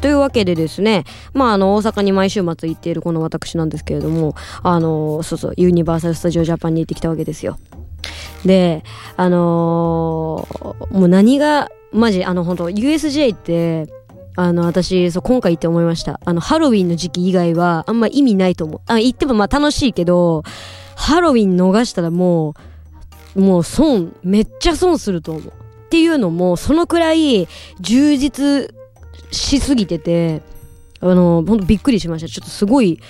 [0.00, 1.04] というわけでですね、
[1.34, 7.58] まあ、あの、大阪に毎週末行っているこの私なんですけれども、あの、そうそう、ユニバーサル・スタジオ・ジャパンに行ってきたわけですよ。
[8.44, 8.84] で、
[9.16, 13.92] あのーもう何が、マジ、あの、本当 USJ って、
[14.36, 16.20] あの、私、そう、今回行って思いました。
[16.24, 18.80] あの、ハロウィンの時期以外は、あんま意味ないと思う。
[18.86, 20.44] あ、行ってもまあ楽しいけど、
[20.94, 22.54] ハロウィン逃したらも
[23.34, 25.48] う、もう損、めっちゃ損すると思う。
[25.48, 27.48] っていうのも、そのくらい
[27.80, 28.72] 充実
[29.30, 30.42] しすぎてて、
[31.00, 32.28] あの、ほんとびっくりしました。
[32.28, 33.00] ちょっとすごい、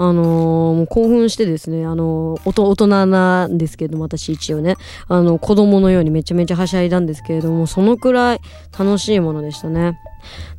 [0.00, 4.76] あのもう興奮してですね、あのおと大人なんですけども、私一応ね、
[5.08, 8.40] あの、子供のようにめちゃめちゃはしゃいだんですけれども、そのくらい
[8.78, 9.98] 楽しいものでしたね。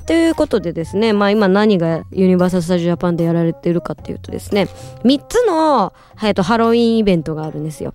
[0.07, 4.67] ということでですね、まあ今何がユニバーサル・スタジオ・ジャパンでやられてるかっていうとですね、
[5.05, 7.93] 3つの、えっと、ハロウィンイベントがあるんですよ。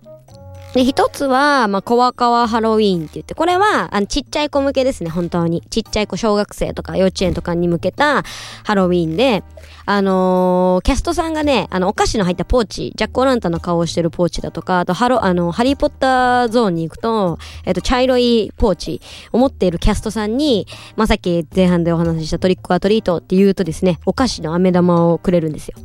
[0.75, 5.63] で、一つは、まあ、コワカワハロウィーンって言って、これは、あの、ちっちゃい子向けですね、本当に。
[5.71, 8.25] ちっちゃい子、小学生とか幼稚園とかに向けた
[8.65, 9.45] ハロウィーンで、
[9.87, 19.01] あのーキャストさんがね、あの、お菓子の入ったポーチ、ジャック・オランタの顔をしてるポーチだとか、あと、ハロ、あの、ハリー・ポッターゾーンに行くと、えっと、茶色いポーチ
[19.31, 20.67] を持っているキャストさんに、
[20.97, 25.79] まあ、さっき前半でお話ししたトリックアトリートって言うとですね、お菓子の飴玉をくれるんですよ。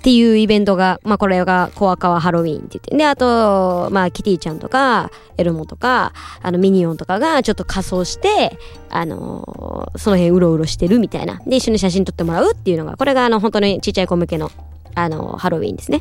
[0.00, 2.96] っていうイベントが、まあこれがコアカワハロウィンって言って。
[2.96, 11.42] で、あと、まあキティちゃんとか、エルモとか、あのミニオンとかがちょっと仮装して、あのーその辺うろうろしてるみたいな。
[11.46, 14.50] で、一緒に写真撮ってもらうっていうのが、これがあの本当にちっちゃい子向けの、
[14.94, 16.00] あのーハロウィンですね。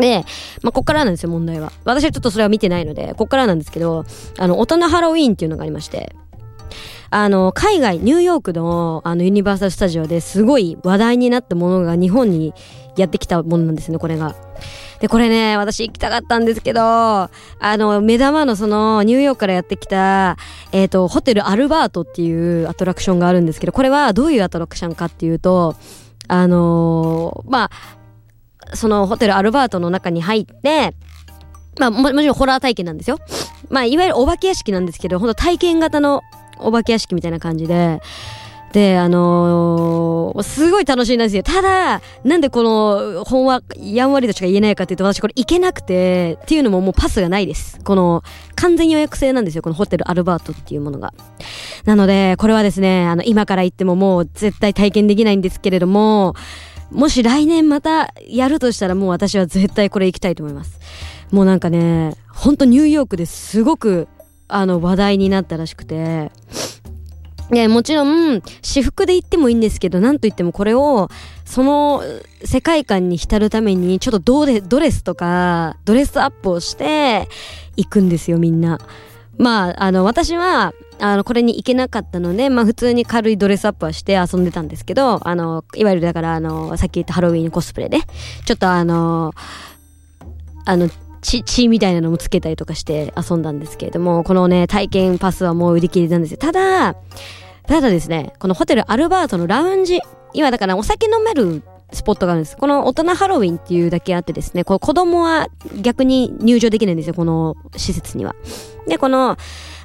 [0.00, 0.24] で、
[0.62, 1.72] まあ、こっからなんですよ、問題は。
[1.84, 4.04] 私はちょっとそれは見てないので、こっからなんですけど、
[4.38, 6.14] あの、大人ハロウィンっていうのがありまして、
[7.10, 12.52] あの、海外、ニューヨークの、あの、ユニバーサル・スタジオですごい話題になったものが日本に
[12.98, 14.34] やってきたものなんですね、これが。
[15.00, 20.36] で、これね、私行きたかったんですけど、あの、目玉のその、ニューヨークからやってきた、
[20.72, 25.76] えっ、と、ホテルアルバートっていうアトラクションがあるんですけど、これはどういうアトラクションかっていうと、
[26.26, 30.94] あのーまあ、そのホテルアルバートの中に入って、
[31.78, 33.18] まあも、もちろんホラー体験なんですよ。
[33.70, 36.22] まあ、いわゆるお化け屋敷なんですけど、ほんと体験型の
[36.58, 38.00] お化け屋敷みたいな感じで、
[38.72, 41.42] で、あのーすごい楽しいんですよ。
[41.42, 47.80] ただ、なんでこの、ほんわ、やんわりとしか言えないかっていうと、私これ行けなくて、っていうのももうパスがないです。
[47.82, 48.22] この、
[48.54, 49.62] 完全予約制なんですよ。
[49.62, 51.14] このホテルアルバートっていうものが。
[51.84, 56.34] なので、これはですね、あの、今から行ってももう絶対体験できないんですけれども、
[56.90, 60.78] もし来年またやるとしたらもう私は絶対これ行きたいと思います。
[61.30, 64.08] もうなんかね、ほんとニューヨークですごく、
[64.48, 66.30] あの、話題になったらしくて、
[67.50, 71.08] で、もちろん、私服で行ってもいいんですけど、なんといってもこれを、
[71.44, 72.02] その
[72.44, 77.28] 世界観に浸るために、ちょっとドレドレスとか、ドレスアップをして、
[77.76, 78.78] 行くんですよ、みんな。
[79.38, 87.98] まあ、あの、私は、あの、これに行けなかったので、まあ、普通に軽いドレスアップはして遊んでたんですけど、あの、いわゆるだから、あの、さっき言ったハロウィンコスプレで、
[88.44, 89.32] ちょっとあの、
[90.64, 90.90] あの、
[91.22, 96.38] 血、血みたいなのもつけたりとかして遊んだんですけれども、このね、体験パスはもう売り切れなんですよ。
[96.38, 96.94] ただ、
[97.66, 100.00] ただですね、このホテルアルバートのラウンジ、
[100.32, 101.62] 今だからお酒飲める
[101.92, 102.56] スポットがあるんです。
[102.56, 105.48] この大人ハロウィンっていうだけあってですね、こう子供は
[105.80, 108.34] 逆に入場できないんですよ、この施設には。
[108.86, 109.36] で、この、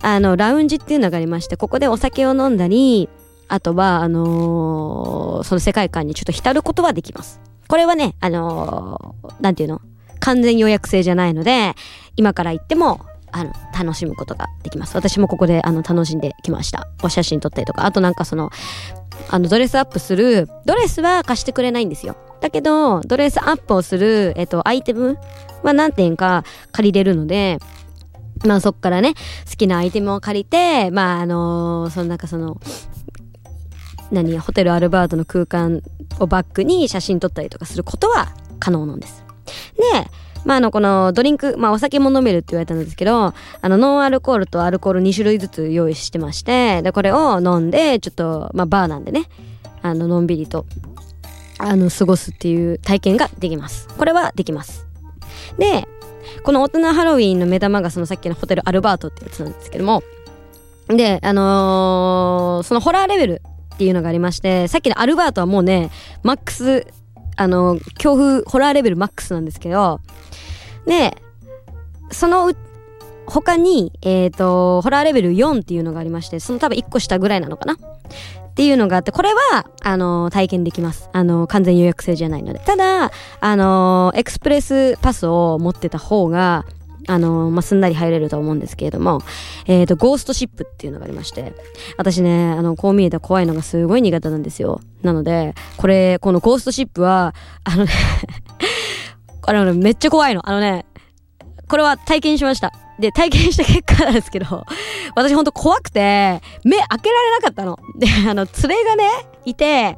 [0.01, 3.09] あの、ラウンジっていうのがありまして、ここでお酒を飲んだり、
[3.47, 7.41] あとは、あのーその世界観にちょっと浸ることはできます。
[7.67, 9.81] これはね、あのーなんていうの？
[10.23, 11.75] 完全予約制じゃないので、
[12.16, 14.95] 今から行っても、あの、楽しむことができます。
[14.95, 16.88] 私もここで、あの、楽しんできました。
[17.03, 18.50] お写真撮ったりとか、あとなんかその、
[19.29, 22.16] あの、ドレスアップする、ドレスは貸してくれないんですよ。
[22.39, 25.17] だけど、ドレスアップをする、えっと、アイテム
[25.61, 27.59] は何点か借りれるので、
[28.45, 29.16] まあそっからね、
[29.49, 32.59] 好きなアイテムを借りて、まああのそのなんかその、
[34.11, 35.81] 何、ホテルアルバートの空間
[36.20, 39.22] をバックに写真撮ったりとかすることは可能なんです。
[39.75, 40.09] で、
[40.46, 49.25] まあ、あの、このドリンク、まあ、お酒も飲めるって言われたんですけど、あの、ノンアルコールとアルコール2種類ずつ用意してまして、で、これを飲んで、ちょっと、まあ、バーなんでね、
[49.81, 50.66] あの、のんびりと、
[51.59, 53.87] あの、過ごすっていう体験ができます。
[53.97, 54.85] これはできます。
[55.58, 55.87] で、
[56.43, 60.03] この大人ハロウィンの目玉がそのさっきのホテルアルバートってやつなんですけども、
[60.87, 63.41] で、あのーそのホラーレベル
[63.75, 65.90] っていうのがありまして、さっきのアルバートはもうね、
[66.23, 66.85] マックス、
[67.35, 70.00] あの、恐怖、ホラーレベルマックスなんですけど、
[70.85, 71.18] で、
[72.12, 72.58] そのう、
[73.26, 77.74] 他に、えっ、と、ホラーレベル4っていうのがありまして、その多分1個下ぐらいなのかな？
[77.74, 81.09] っていうのがあって、これは、あの、体験できます。
[81.12, 82.59] あの、完全予約制じゃないので。
[82.59, 86.66] ただ、あの、エクスプレスパスを持ってた方が、
[87.08, 89.22] あのー、まあ、すんなり入れると思うんですけれども、
[89.66, 91.53] えっ、ー、と、ゴーストシップっていうのがありまして、
[91.97, 94.79] 私ね、あの、こう見えた怖いのがすごい苦手なんですよ。
[95.02, 97.34] なので、これ、このゴーストシップは、
[97.64, 97.91] あのね
[99.46, 100.47] あのね、めっちゃ怖いの。
[100.47, 100.85] あのね、
[101.67, 102.72] これは体験しました。
[103.00, 104.64] で、体験した結果なんですけど、
[105.16, 107.79] 私ほんと怖くて、目開けられなかったの。
[107.97, 109.09] で、あの、連れがね、
[109.46, 109.97] いて、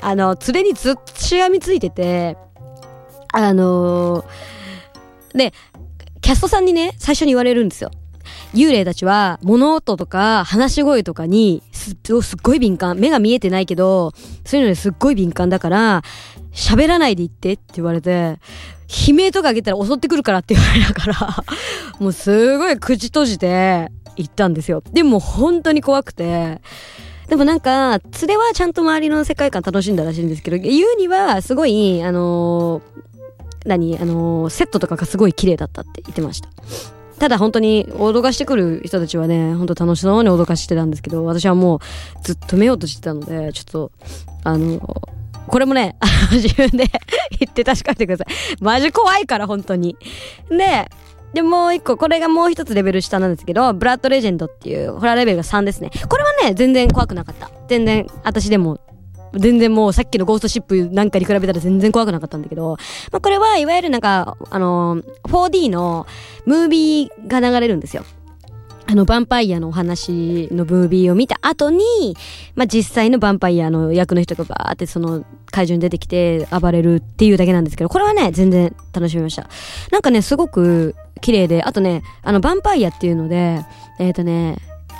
[0.00, 2.36] あの、連れにずっとしがみついてて、
[3.32, 5.52] あのー、で、
[6.30, 7.90] キャストさんにね、最初に言われるんですよ。
[8.54, 12.96] 幽霊たちは物音とか話し声とかにすすっごい敏感。
[12.98, 14.12] 目が見えてないけど、
[14.44, 16.02] そういうのにすっごい敏感だから、
[16.52, 18.38] 喋らないで言ってって言われて、
[19.08, 21.44] 悲鳴とかあげたら襲ってくるからって言われたから
[21.98, 24.84] もうすごい口閉じて行ったんですよ。
[24.92, 26.60] でも本当に怖くて、
[27.26, 33.00] でもなんか、連れはちゃんと周りの世界観楽しんだらしいんですけど、言うにはすごい、あのー、
[33.66, 36.48] 何あのー、セットとかがすごい綺麗だったって言ってました。
[37.18, 41.80] ただ本当に脅かしてくる人たちはね、本当楽しそうに脅かしてたんですけど、私はもう
[42.22, 43.92] ずっと目を閉じてたので、ちょっと、
[44.42, 44.80] あの、
[45.46, 45.96] これもね、
[46.32, 46.86] 自分で
[47.38, 48.26] 言って確かめてください。
[48.60, 49.98] マジ怖いから、本当に。
[50.48, 50.88] で、
[51.34, 55.90] で、もう一個、これがもう一つレベル下なんですけど、ブラッドレジェンドっていう、ホラーレベルが3ですね。
[56.08, 57.50] これはね、全然怖くなかった。
[57.68, 58.78] 全然、私でも、
[59.34, 62.76] 全然もうさっきのゴーストシップなんかに比べたら全然怖くなかったんだけど、
[63.12, 66.06] まあ、これはいわゆるなんか、あのー、4D の
[66.46, 68.04] ムービーが流れるんですよ。
[68.90, 71.84] あの、ヴァンパイアのお話のムービーを見た後に、
[72.56, 79.48] まあ、実際のヴァンパイアの役の人がバーってその会場に出てきて暴れるっていうだけなんですけど、これはね、全然楽しみました。
[79.92, 83.64] なんかね、すごく綺麗で、あとね、あの、ヴァンパイアっていうので、
[84.00, 84.56] えっ、ー、とね、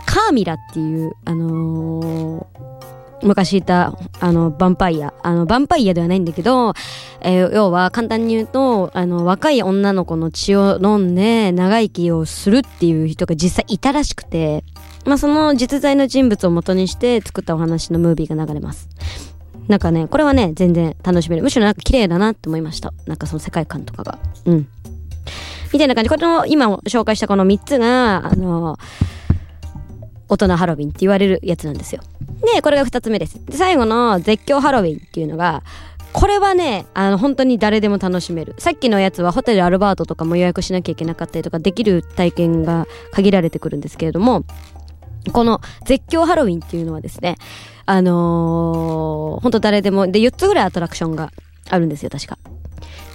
[0.06, 2.80] カーミラっていう、あのー
[3.22, 5.12] 昔いた、あの、ヴァンパイア。
[5.22, 6.74] あの、ヴァンパイアではないんだけど、
[7.20, 14.64] えー、要は簡単に言うと、あの、若い女の子の血を飲んで長生きをするっていう人が実際いたらしくて、
[15.04, 18.88] まあ、その実在の人物を元にして作ったお話のムービーが流れます。
[19.68, 21.42] なんかね、これはね、全然楽しめる。
[21.42, 22.92] むしろなんか綺麗だなって思いました。
[23.06, 24.18] なんかその世界観とかが。
[24.46, 24.68] うん。
[25.72, 26.10] みたいな感じ。
[26.10, 28.76] これの今紹介したこの3つが、あの、
[30.30, 32.02] 大人ハロウィンって言われるやつなんですよ。
[32.54, 33.44] で、これが2つ目です。
[33.46, 35.64] で、最後の絶叫ハロウィンっていうのが、
[36.12, 38.54] これはね、あの、本当に誰でも楽しめる。
[38.58, 44.44] さっきのやつはホテルアルバートとかも予約しなきゃいけなかったりとかできる体験が限られてくるんですけれども、
[45.32, 47.36] この絶叫ハロウィンっていうのはですね、
[47.86, 51.32] あのー、本当誰でも、で、4つぐらいアトラクションが
[51.68, 52.38] あるんですよ、確か。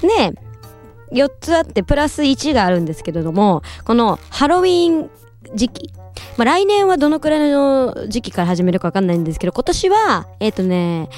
[0.02, 0.34] で、
[1.12, 5.10] 4つあって、プラス1があるんですけれども、このハロウィン
[5.54, 5.92] 時期、
[6.38, 11.10] まあ、来年はどのくらいの時期から始めるかわかんないんですけど、今年は、えっ、ー、とね、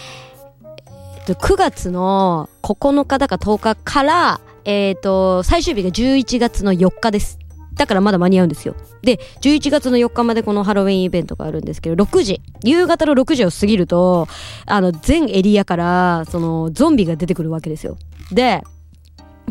[1.17, 7.39] えっ、と、9月の9日だか10日から、えっ、ー、と、最終日が11月の4日です。
[7.77, 8.75] だからまだ間に合うんですよ。
[9.01, 14.27] で、11月の4日までこのハロウィンイベントがあるんですけど、6時、夕方の6時を過ぎると、
[14.65, 17.97] あの、全エリアから、その、ゾンビが出てくるわけですよ。
[18.31, 18.63] で、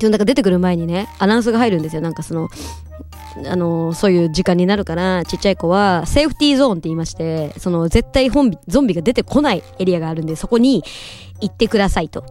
[0.02, 2.02] なんか出てくる前にね、アナウンスが入るんですよ。
[2.02, 2.48] なんかその、
[3.46, 10.84] あの、そういう時間になるから、ちっちゃい子は、セーフティーゾーンって言いまして、その、絶対ゾンビが出てこないエリアがあるんで、そこに
[11.40, 12.24] 行ってくださいと。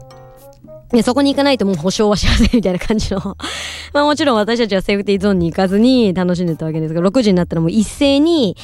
[0.90, 3.20] で、そこに行かないともう保証はしませんみたいな感じの
[3.94, 8.56] まあもちろん私たちはセーフティーゾーンに行かずに楽しんでたわけですが、6時になったらもう一斉に、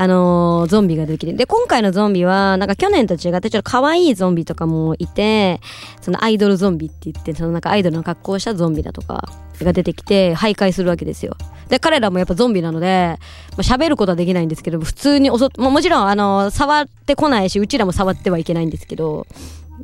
[0.00, 1.34] あのー、ゾンビが出てきて。
[1.34, 5.60] で、今回のゾンビは、なんか去年と違ってちょっと可愛いゾンビとかもいて、
[6.00, 9.28] そのアイドルゾンビって言って、そのなんかアイドルの格好をしたゾンビだとか
[9.60, 11.36] が出てきて、徘徊するわけですよ。
[11.68, 13.18] で、彼らもやっぱゾンビなので、
[13.50, 19.26] まあ、喋ることはできないんですけど、普通に襲っ、ももちろん、あのー、触ってこないし、うちらも触ってはいけないんですけど、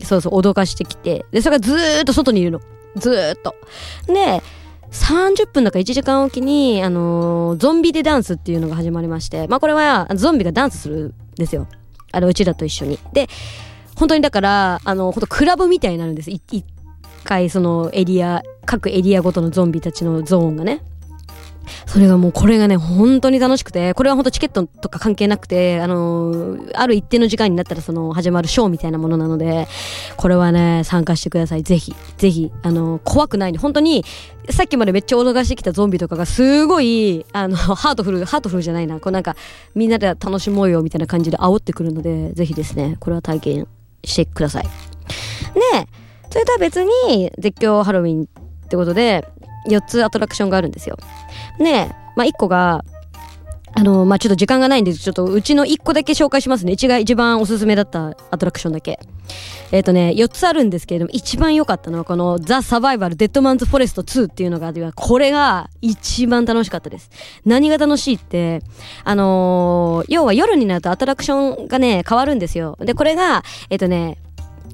[0.02, 2.62] そうそう、脅かしてきて、で、それがずーっと外にいるの。
[2.96, 3.54] ずーっと。
[4.06, 4.42] で、
[5.04, 11.68] 30分だか1時間おきに、あのー、ゾンビでダンスっていうのが始まりまして、まあこれはゾンビがダンスするんですよ。
[12.12, 12.98] あの、うちらと一緒に。
[13.12, 13.28] で、
[13.94, 16.30] 本当にだから、あの、本当クラブみたいになるんです。
[16.30, 16.64] 一
[17.24, 20.82] 回そのエリア、各エリアごとのゾンビたちのゾーンがね。
[21.86, 29.68] それがもうこれがね、本当に楽しくて、これは本当チケットとか関係なくて、あのー、ある一定の時間になったらその始まるショーみたいなものなので、
[30.16, 31.62] これはね、参加してください。
[31.62, 34.04] ぜひ、ぜひ、あのー、怖くない、本当に、
[34.50, 39.36] さっきまでめっちゃ脅かしてきたゾンビとかがすごい、あの、ハートフル、ハートフルじゃないな、こうなんか、
[39.76, 43.68] みんなで楽しもうよみたいな感じで煽ってくるので、ぜひですね、これは体験
[44.02, 44.64] してください。
[44.64, 44.70] で、
[46.30, 49.26] それとは別に、絶叫ハロウィンってことで、
[49.68, 50.96] 4つアトラクションがあるんですよ。
[51.58, 52.84] で、まあ、1個が、
[53.78, 56.72] あの、まあ、ちょっと時間がないんで、ちょっとうちの1個だけ紹介しますね。
[56.72, 58.98] うちが一番おすすめだったアトラクションだけ。
[59.70, 67.10] えっ、ー、とね、4つあるんですけれども、一番良かったのはこのザ・サバイバル・デッドマンズ・フォレスト2っていうのが、これが一番楽しかったです。
[67.44, 68.62] 何が楽しいって、
[69.04, 72.78] あのー、要は夜になるとアトラクションがね、変わるんですよ。
[72.80, 74.16] で、これが、えっ、とね、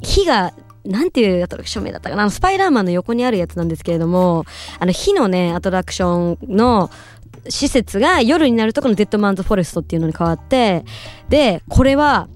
[0.02, 0.52] 火が
[0.84, 2.22] なんていうアトラクション名だったかな？
[2.22, 4.44] あの、スパイダーマンの横にあるやつなんですけれども、
[4.78, 6.90] あの、火のね、アトラクションの、
[7.48, 10.84] 施設が夜になるとこのデッドマンズフォレストっていうのに変わって、
[11.28, 12.28] で、これは、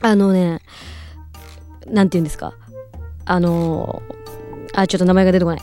[0.00, 0.60] あのね、
[1.86, 2.54] なんて言うんですか？
[3.24, 4.02] あの
[4.74, 5.62] あ、ちょっと名前が出てこない。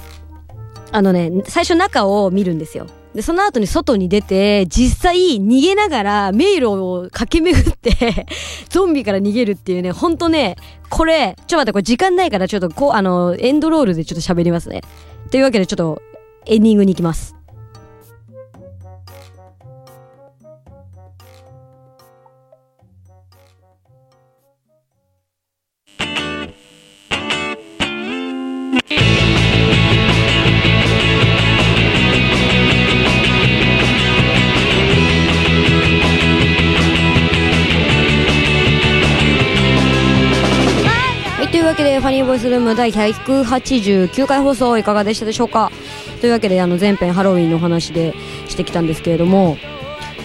[0.92, 2.88] あのね、最初中を見るんですよ。
[3.14, 8.26] で、その後に外に出て、実際逃げながら迷路を駆け巡って
[8.70, 10.56] ゾンビから逃げるっていうね、ほんとね、
[10.90, 14.82] これ、ちょっと待って、これ時間ないからちょっとこう、あの、エンドロールでちょっと喋りますね。
[15.30, 16.02] というわけでちょっと
[16.46, 17.36] エンディングに行きます。
[41.74, 45.72] わけで、ファニーボイスルーム第189回放送いかがでしたでしょうか？
[46.22, 48.14] というわけで、あの、前編ハロウィンの話で
[48.48, 49.58] してきたんですけれども、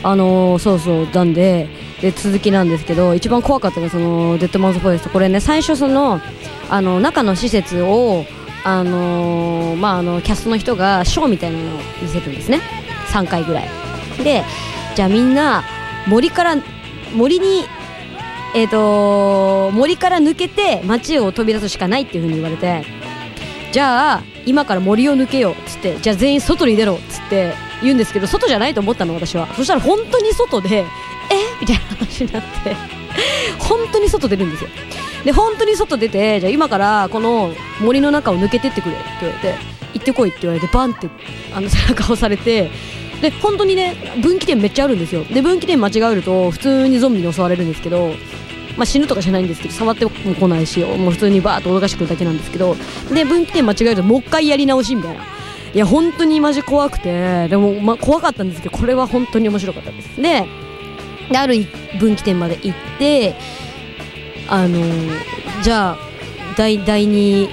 [0.02, 1.66] あのー、そうそう、なんで、
[2.02, 5.08] で、続きなんですけど、一番怖かったのが、その、デッドマウスフォレスト。
[5.08, 6.20] これね、最初その、
[6.68, 8.26] あの、中の施設を、
[8.62, 12.60] あのー、まあ、あの、キャストの人がショーみたいなのを見せるんですね。
[13.10, 13.70] 3回ぐらい。
[14.22, 14.44] で、
[14.94, 15.64] じゃあみんな、
[16.08, 16.56] 森から、
[17.14, 17.64] 森に
[18.54, 22.84] えーと、森から抜けて街を飛び出すしかないっていう風に言われて
[23.72, 27.52] じゃあ今から森を抜けようっつってじゃあ全員外に出ろっつって
[27.82, 29.46] 言うんですけど外じゃないと思ったの私は。
[29.54, 30.84] そしたら本当に外でえ？
[31.60, 32.74] みたいな話になって
[33.58, 34.70] 本当に外出るんですよ。
[35.24, 39.54] で本当に外出てじゃあ今からこの森の中を抜けてってくれって言われて
[39.94, 41.08] 行ってこいって言われてバンって
[41.54, 42.70] あの背中をされて
[43.20, 45.24] で本当にね分岐点めっちゃあるんですよ。
[45.24, 48.14] で分岐点間違えると普通にゾンビに襲われるんですけど
[48.76, 52.76] まあ、死ぬとかじゃないんですけど触っても来ないしもう普通にバーッと脅かしてくるだけなんですけど
[53.12, 55.24] で分岐点間違えるともう一回やり直しみたいな。
[55.74, 60.16] いや本当にマジ怖くてでも、まあ、怖かったんですけどこれは本当に面白かったです。
[60.16, 60.46] で
[61.30, 61.66] である
[62.00, 63.34] 分岐点まで行って
[64.48, 64.78] あの
[65.62, 65.98] じゃあ
[66.56, 67.48] 第第2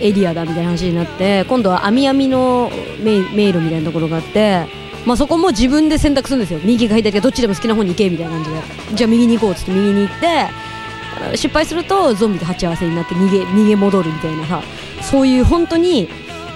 [0.00, 2.72] エリアだみたいな話になって今度は網網の
[3.04, 4.66] 迷路みたいなところがあって
[5.06, 6.60] まあ、そこも自分で選択するんですよ。
[6.62, 8.56] 右か左かどっちでも好きな方に行けみたいな感じで。
[8.94, 14.62] じゃあ右に行こうっつって右に行って失敗するとゾンビと鉢合わせになって逃げ逃げ戻るみたいなさ。
[15.02, 16.08] そういう本当に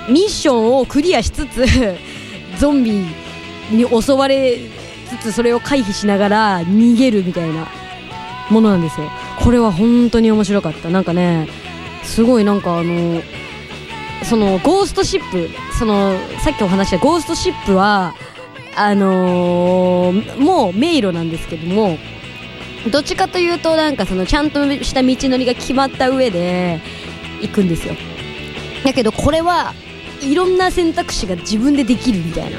[0.09, 1.65] ミッションをクリアしつつ
[2.59, 3.07] ゾンビ
[3.71, 4.59] に襲われ
[5.09, 7.67] つつそれを回避しながら逃げるみたいな
[8.51, 9.11] ものなんですよ。
[9.39, 10.91] これは本当に面白かった。
[10.91, 11.49] なんかね
[12.03, 13.23] すごいなんかあの
[14.25, 18.15] そのゴーストシップそのさっきお話したゴーストシップは
[18.77, 21.99] あのー、もう迷路なんですけども
[22.91, 26.81] どっちかというとなんかそのちゃんとした道のりが決まった上で
[27.41, 27.95] 行くんですよ。
[28.85, 29.75] だけどこれは
[30.23, 32.59] いろんな選択肢が自分でできるみたいな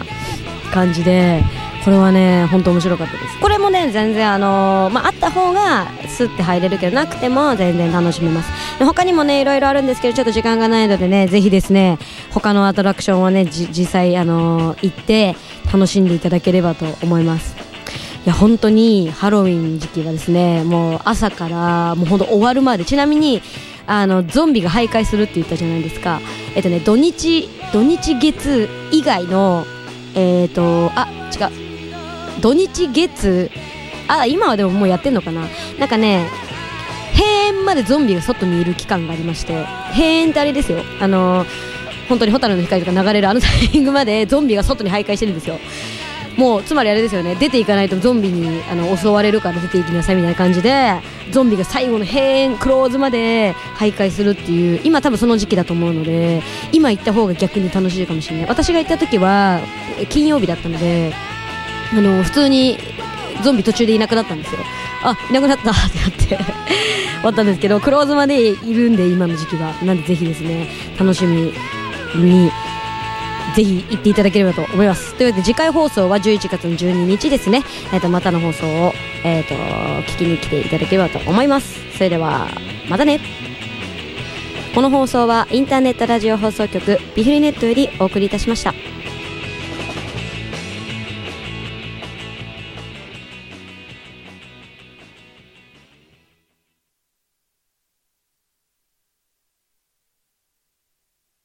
[0.74, 1.44] 感じで
[1.84, 3.40] これはね本当面白かったです。
[3.40, 8.50] これもね全然あのー、まあ、あった方がスッて入れるけどなくても全然楽しめます。
[8.84, 12.00] 他にもねいろいろあるんですけどちょっと時間がないのでねぜひですね
[12.32, 15.36] 他のアトラクションをね実際あのー、行って
[15.76, 17.54] 楽しんでいただければと思います。
[18.26, 23.42] いや本当にハロウィン時期はですねもう朝からもう本当終わるまでちなみに
[23.86, 26.22] あのゾンビが徘徊するって言ったじゃないですか。
[26.56, 29.66] えっとね土日土日月以外の
[30.16, 32.42] えっ、ー、とあ違う。
[32.42, 33.52] 土日月
[34.08, 35.48] あ今はでももうやってんのかな。
[35.78, 36.30] なんかね
[37.14, 40.80] 閉園までゾンビが外にいる期間がありまして閉園ってあれですよ。
[41.02, 41.48] あのー、
[42.08, 45.60] 本当に蛍の光とか流れるあのタイミングまでゾンビが外に徘徊してるんですよ。
[46.38, 47.36] もうつまりあれですよね。
[47.36, 51.00] 出ていかないとゾンビにあの襲われるから出ていきなさいみたいな感じで
[51.32, 56.42] ゾンビが最後の閉園クローズまで徘徊するっていう今多分その時期だと思うので
[56.74, 58.48] 今行った方が逆に楽しいかもしれない。
[58.50, 59.62] 私が行った時は
[60.10, 61.14] 金曜日だったので
[61.94, 62.78] あの普通に
[63.42, 64.60] ゾンビ途中でいなくなったんですよ。
[65.04, 66.38] あいなくなったってなって終
[67.24, 69.74] わったんですけどクローズまでいるんで今の時期は。
[69.84, 70.68] なんでぜひですね
[71.00, 71.54] 楽しみ
[72.18, 72.52] に
[73.56, 75.16] ぜひ行っていただければと思います。
[75.16, 77.62] というわけで次回放送は11月の12日ですね、
[77.94, 78.94] えー、とまたの放送を、
[79.24, 79.56] えー、と
[80.12, 81.80] 聞きに来ていただければと思います。
[81.94, 82.48] それでは
[82.90, 83.20] またね。
[84.74, 88.85] この放送はインターネットラジオ放送局ビフリネットよりお送りいたしました。